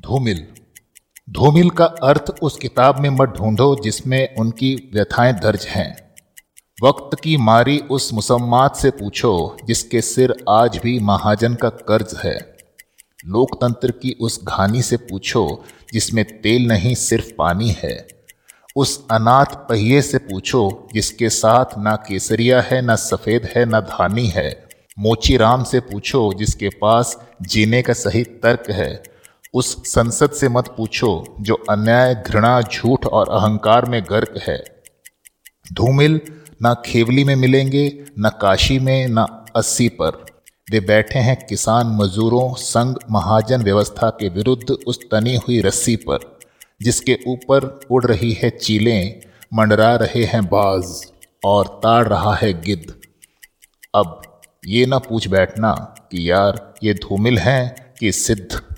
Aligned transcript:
धूमिल। 0.00 0.46
धूमिल 1.30 1.70
का 1.70 1.84
अर्थ 1.84 2.24
उस 2.42 2.56
किताब 2.56 2.98
में 3.00 3.10
मत 3.10 3.28
ढूंढो 3.28 3.76
जिसमें 3.82 4.34
उनकी 4.34 4.90
व्यथाएँ 4.94 5.32
दर्ज 5.32 5.66
हैं। 5.66 6.14
वक्त 6.82 7.20
की 7.20 7.36
मारी 7.36 7.78
उस 7.78 8.12
मुसम्मात 8.12 8.76
से 8.76 8.90
पूछो, 8.90 9.56
जिसके 9.66 10.00
सिर 10.00 10.44
आज 10.48 10.80
भी 10.82 10.98
महाजन 10.98 11.54
का 11.54 11.68
कर्ज 11.68 12.14
है। 12.24 12.56
लोकतंत्र 13.26 13.90
की 13.90 14.16
उस 14.20 14.44
घानी 14.44 14.82
से 14.82 14.96
पूछो, 14.96 15.64
जिसमें 15.92 16.40
तेल 16.40 16.68
नहीं 16.68 16.94
सिर्फ़ 16.94 17.32
पानी 17.38 17.74
है। 17.82 18.06
उस 18.76 19.06
अनाथ 19.10 19.46
पहिए 19.46 20.02
से 20.02 20.18
पूछो, 20.18 20.88
जिसके 20.94 21.28
साथ 21.28 21.64
ना 21.78 21.96
केसरिया 21.96 22.60
है, 22.60 22.82
ना 22.82 22.96
सफ़ेद 22.96 23.48
है, 23.56 23.64
ना 23.64 23.80
धानी 23.80 24.26
है। 24.26 24.68
मोची 24.98 25.36
राम 25.36 25.64
से 25.64 25.80
पूछो, 25.80 26.32
जिसके 26.32 26.68
पास 26.68 27.20
जीने 27.42 27.82
का 27.82 27.92
सही 27.92 28.24
तर्क 28.24 28.70
है। 28.70 29.13
उस 29.54 29.92
संसद 29.92 30.30
से 30.30 30.48
मत 30.48 30.74
पूछो 30.76 31.36
जो 31.40 31.54
अन्याय, 31.54 32.14
घृणा, 32.14 32.62
झूठ 32.62 33.06
और 33.06 33.28
अहंकार 33.28 33.84
में 33.84 34.02
गर्क 34.10 34.34
है। 34.48 34.64
धूमिल 35.72 36.20
ना 36.62 36.74
खेवली 36.74 37.24
में 37.24 37.36
मिलेंगे, 37.36 38.04
न 38.18 38.28
काशी 38.28 38.78
में, 38.78 39.06
न 39.08 39.26
अस्सी 39.56 39.88
पर। 39.88 40.26
वे 40.70 40.80
बैठे 40.80 41.18
हैं 41.18 41.46
किसान 41.46 41.86
मजदूरों 41.86 42.54
संग 42.54 42.96
महाजन 43.10 43.62
व्यवस्था 43.62 44.10
के 44.10 44.28
विरुद्ध 44.28 44.70
उस 44.70 44.98
तनी 45.10 45.36
हुई 45.36 45.60
रस्सी 45.60 45.96
पर, 45.96 46.38
जिसके 46.82 47.18
ऊपर 47.28 47.80
उड़ 47.90 48.04
रही 48.04 48.32
है 48.32 48.50
चीलें, 48.50 49.20
मंडरा 49.54 49.96
रहे 49.96 50.24
हैं 50.24 50.44
बाज, 50.44 51.12
और 51.44 51.80
ताड़ 51.82 52.08
रहा 52.08 52.34
है 52.34 52.62
गिद्ध। 52.62 52.94
अब 53.94 54.22
ये 54.66 54.86
ना 54.86 54.98
पूछ 54.98 55.28
बैठना 55.28 55.72
कि 56.12 56.30
यार, 56.30 56.74
ये 56.84 56.94
धूमिल 56.94 57.38
हैं 57.38 57.94
कि 58.00 58.12
सिद्ध? 58.12 58.73